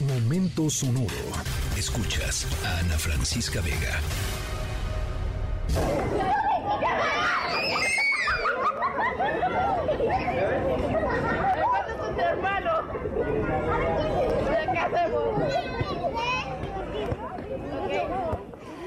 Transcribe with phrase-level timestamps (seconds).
[0.00, 1.08] Momento sonoro.
[1.76, 4.00] Escuchas a Ana Francisca Vega.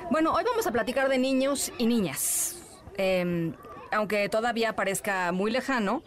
[0.10, 2.56] Bueno, hoy vamos a platicar de niños y niñas.
[2.96, 3.54] Em,
[3.92, 6.04] aunque todavía parezca muy lejano,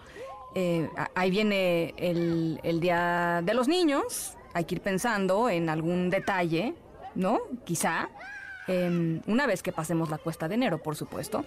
[0.55, 4.39] eh, ahí viene el, Día de los Niños.
[4.55, 6.75] Hay que ir pensando en algún detalle,
[7.15, 7.41] ¿no?
[7.65, 8.09] Quizá.
[8.67, 11.45] Em, una vez que pasemos la cuesta de enero, por supuesto.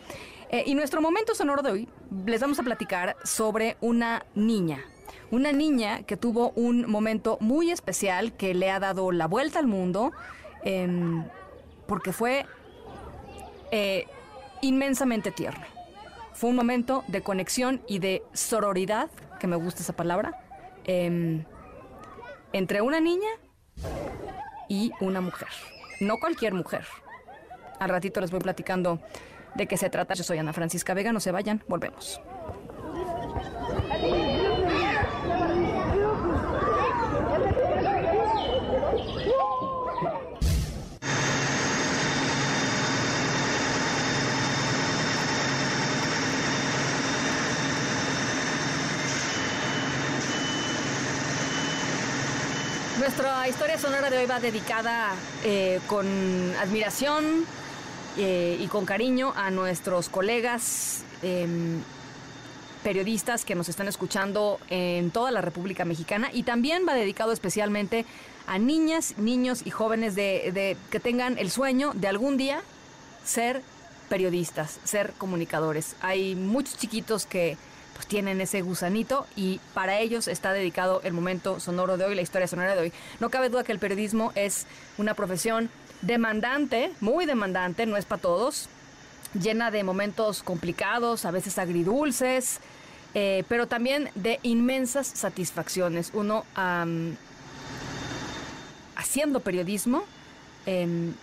[0.50, 1.90] Eh, y nuestro momento sonoro de hoy
[2.26, 4.84] les vamos a platicar sobre una niña.
[5.32, 9.68] Una niña que tuvo un momento muy especial que le ha dado la vuelta al
[9.68, 10.12] mundo
[10.64, 11.26] em,
[11.88, 12.46] porque fue
[13.72, 14.06] eh,
[14.62, 15.66] inmensamente tierno.
[16.34, 20.40] Fue un momento de conexión y de sororidad, que me gusta esa palabra,
[20.84, 21.44] em,
[22.58, 23.30] entre una niña
[24.68, 25.50] y una mujer.
[26.00, 26.86] No cualquier mujer.
[27.80, 29.00] Al ratito les voy platicando
[29.56, 30.14] de qué se trata.
[30.14, 32.20] Yo soy Ana Francisca Vega, no se vayan, volvemos.
[53.00, 56.08] Nuestra historia sonora de hoy va dedicada eh, con
[56.59, 57.45] admiración
[58.17, 61.80] eh, y con cariño a nuestros colegas em,
[62.84, 68.03] periodistas que nos están escuchando en toda la República Mexicana y también va dedicado especialmente
[68.48, 72.62] a niñas, niños y jóvenes de, que tengan el sueño de algún día
[73.23, 73.62] ser
[74.09, 75.95] periodistas, ser comunicadores.
[76.02, 77.58] Hay muchos chiquitos que
[77.98, 82.22] pues tienen ese gusanito y para ellos está dedicado el momento sonoro de hoy, la
[82.22, 82.94] historia sonora de hoy.
[83.20, 84.67] No cabe duda que el periodismo es
[85.00, 85.72] una profesión
[86.03, 88.70] demandante, muy demandante, no es para todos,
[89.34, 92.59] llena de momentos complicados, a veces agridulces,
[93.16, 96.12] eh, pero también de inmensas satisfacciones.
[96.14, 96.46] Uno
[98.96, 100.03] haciendo periodismo
[100.68, 101.16] em,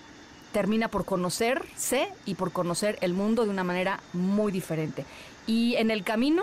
[0.53, 5.05] termina por conocerse y por conocer el mundo de una manera muy diferente.
[5.47, 6.43] Y en el camino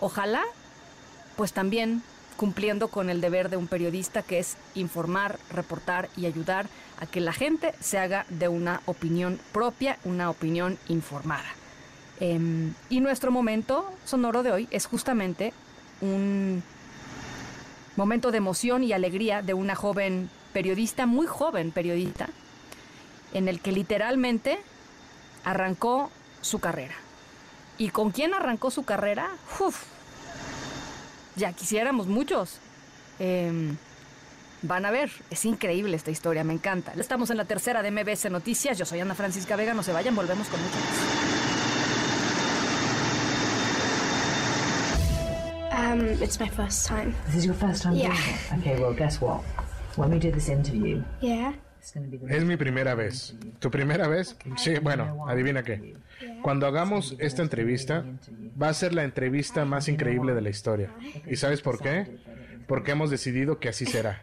[0.00, 0.42] Ojalá,
[1.36, 2.02] pues también
[2.36, 6.66] cumpliendo con el deber de un periodista que es informar, reportar y ayudar
[7.00, 11.48] a que la gente se haga de una opinión propia, una opinión informada.
[12.20, 15.52] Em, y nuestro momento sonoro de hoy es justamente
[16.00, 16.62] un
[17.96, 22.28] momento de emoción y alegría de una joven periodista, muy joven periodista,
[23.32, 24.58] en el que literalmente
[25.44, 26.94] arrancó su carrera.
[27.78, 29.28] ¿Y con quién arrancó su carrera?
[29.60, 29.84] Uf,
[31.36, 32.58] ya quisiéramos muchos.
[33.18, 33.76] Em,
[34.62, 36.92] van a ver, es increíble esta historia, me encanta.
[36.96, 38.78] Estamos en la tercera de MBS Noticias.
[38.78, 41.36] Yo soy Ana Francisca Vega, no se vayan, volvemos con mucho más.
[45.78, 47.14] Um, it's my first time.
[47.26, 48.08] This is your first time yeah.
[48.08, 48.58] doing it?
[48.60, 49.42] Okay, well, guess what?
[49.96, 51.52] When we do this interview, yeah.
[52.28, 53.36] Es mi primera vez.
[53.58, 54.36] ¿Tu primera vez?
[54.56, 55.94] Sí, bueno, adivina qué.
[56.42, 58.04] Cuando hagamos esta entrevista,
[58.60, 60.90] va a ser la entrevista más increíble de la historia.
[61.26, 62.18] ¿Y sabes por qué?
[62.66, 64.22] Porque hemos decidido que así será.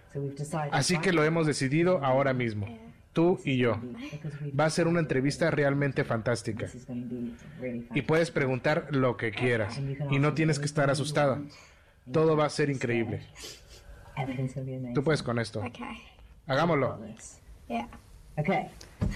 [0.72, 2.68] Así que lo hemos decidido ahora mismo.
[3.13, 3.80] Tú y yo.
[4.59, 6.68] Va a ser una entrevista realmente fantástica.
[7.94, 9.80] Y puedes preguntar lo que quieras.
[10.09, 11.41] Y no tienes que estar asustada.
[12.12, 13.22] Todo va a ser increíble.
[14.94, 15.63] Tú puedes con esto.
[16.47, 17.00] Hagámoslo.
[17.68, 17.85] Yeah.
[18.40, 18.69] Okay,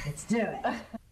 [0.06, 0.74] let's do it.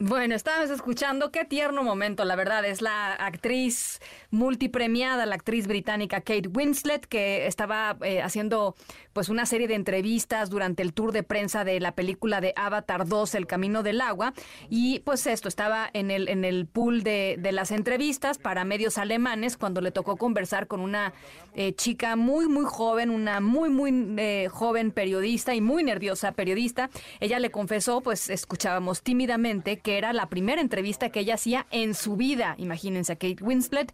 [0.00, 3.98] Bueno, estabas escuchando qué tierno momento, la verdad, es la actriz
[4.30, 8.76] multipremiada, la actriz británica Kate Winslet, que estaba eh, haciendo
[9.12, 13.08] pues una serie de entrevistas durante el tour de prensa de la película de Avatar
[13.08, 14.34] 2, El Camino del Agua,
[14.70, 18.98] y pues esto estaba en el, en el pool de, de las entrevistas para medios
[18.98, 21.12] alemanes cuando le tocó conversar con una
[21.60, 26.88] eh, chica muy, muy joven, una muy, muy eh, joven periodista y muy nerviosa periodista.
[27.18, 31.94] Ella le confesó, pues escuchábamos tímidamente, que era la primera entrevista que ella hacía en
[31.94, 32.56] su vida.
[32.58, 33.90] Imagínense a Kate Winslet.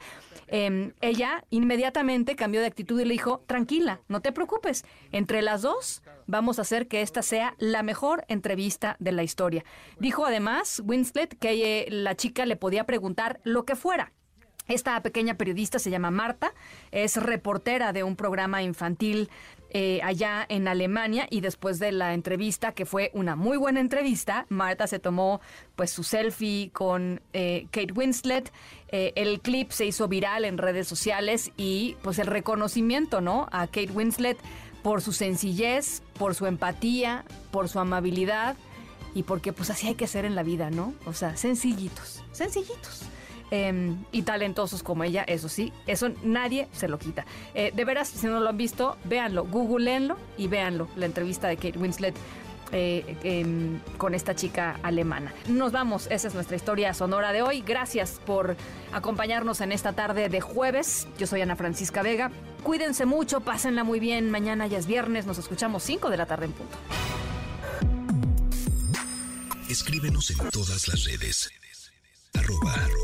[0.49, 5.63] Em, ella inmediatamente cambió de actitud y le dijo, tranquila, no te preocupes, entre las
[5.63, 9.65] dos vamos a hacer que esta sea la mejor entrevista de la historia.
[10.01, 14.11] Dijo además Winslet que eh, la chica le podía preguntar lo que fuera.
[14.67, 16.55] Esta pequeña periodista se llama Marta,
[16.91, 19.31] es reportera de un programa infantil
[19.77, 24.47] eh, allá en Alemania y después de la entrevista, que fue una muy buena entrevista,
[24.49, 25.41] Marta se tomó
[25.75, 28.53] pues su selfie con eh, Kate Winslet,
[28.87, 33.49] eh, el clip se hizo viral en redes sociales y pues el reconocimiento, ¿no?
[33.51, 34.39] A Kate Winslet
[34.85, 38.55] por su sencillez, por su empatía, por su amabilidad
[39.13, 40.95] y porque pues así hay que ser en la vida, ¿no?
[41.05, 43.03] O sea, sencillitos, sencillitos.
[43.51, 47.25] Em, y talentosos como ella, eso sí, eso nadie se lo quita.
[47.55, 51.57] Eh, de veras, si no lo han visto, véanlo, googleenlo y véanlo, la entrevista de
[51.57, 52.15] Kate Winslet.
[52.73, 55.33] eh, em, con esta chica alemana.
[55.47, 57.63] Nos vamos, esa es nuestra historia sonora de hoy.
[57.65, 58.57] Gracias por
[58.93, 61.07] acompañarnos en esta tarde de jueves.
[61.17, 62.33] Yo soy Ana Francisca Vega.
[62.65, 64.29] Cuídense mucho, pásenla muy bien.
[64.29, 66.77] Mañana ya es viernes, nos escuchamos 5 de la tarde en punto.
[69.69, 71.51] Escríbenos en todas las redes.
[72.35, 73.04] Arroba, arroba